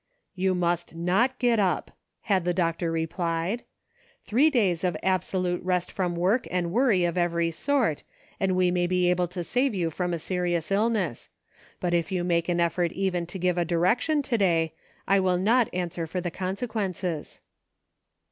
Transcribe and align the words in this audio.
"You 0.43 0.55
must 0.55 0.95
not 0.95 1.37
get 1.37 1.59
up," 1.59 1.91
had 2.21 2.43
the 2.43 2.55
doctor 2.55 2.91
replied." 2.91 3.61
Three 4.25 4.49
days 4.49 4.83
of 4.83 4.97
absolute 5.03 5.61
rest 5.61 5.91
from 5.91 6.15
work 6.15 6.47
and 6.49 6.71
worry 6.71 7.05
of 7.05 7.19
every 7.19 7.51
sort, 7.51 8.01
and 8.39 8.55
we 8.55 8.71
may 8.71 8.87
be 8.87 9.11
able 9.11 9.27
to 9.27 9.43
save 9.43 9.75
you 9.75 9.91
from 9.91 10.11
a 10.11 10.17
serious 10.17 10.71
illness; 10.71 11.29
but 11.79 11.93
if 11.93 12.11
you 12.11 12.23
make 12.23 12.49
an 12.49 12.59
effort 12.59 12.91
even 12.93 13.27
to 13.27 13.37
give 13.37 13.59
a 13.59 13.63
direction 13.63 14.23
to 14.23 14.39
day, 14.39 14.73
I 15.07 15.19
will 15.19 15.37
not 15.37 15.69
answer 15.71 16.07
for 16.07 16.19
the 16.19 16.31
consequences." 16.31 17.39